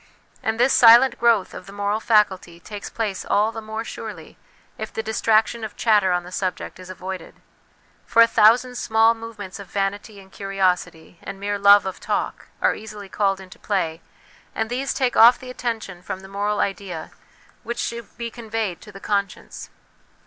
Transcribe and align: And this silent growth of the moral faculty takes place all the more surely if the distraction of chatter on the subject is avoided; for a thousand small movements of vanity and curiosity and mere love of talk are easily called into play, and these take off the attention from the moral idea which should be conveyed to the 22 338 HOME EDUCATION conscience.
And 0.41 0.59
this 0.59 0.73
silent 0.73 1.19
growth 1.19 1.53
of 1.53 1.67
the 1.67 1.71
moral 1.71 1.99
faculty 1.99 2.59
takes 2.59 2.89
place 2.89 3.23
all 3.23 3.51
the 3.51 3.61
more 3.61 3.83
surely 3.83 4.35
if 4.75 4.91
the 4.91 5.03
distraction 5.03 5.63
of 5.63 5.75
chatter 5.77 6.11
on 6.11 6.23
the 6.23 6.31
subject 6.31 6.79
is 6.79 6.89
avoided; 6.89 7.35
for 8.07 8.23
a 8.23 8.27
thousand 8.27 8.79
small 8.79 9.13
movements 9.13 9.59
of 9.59 9.67
vanity 9.67 10.19
and 10.19 10.31
curiosity 10.31 11.19
and 11.21 11.39
mere 11.39 11.59
love 11.59 11.85
of 11.85 11.99
talk 11.99 12.47
are 12.63 12.73
easily 12.73 13.09
called 13.09 13.39
into 13.39 13.59
play, 13.59 14.01
and 14.55 14.71
these 14.71 14.95
take 14.95 15.15
off 15.15 15.37
the 15.37 15.51
attention 15.51 16.01
from 16.01 16.21
the 16.21 16.27
moral 16.27 16.59
idea 16.59 17.11
which 17.61 17.77
should 17.77 18.17
be 18.17 18.31
conveyed 18.31 18.81
to 18.81 18.91
the 18.91 18.99
22 18.99 19.03
338 19.05 19.11
HOME 19.11 19.19
EDUCATION 19.19 19.21
conscience. 19.21 19.69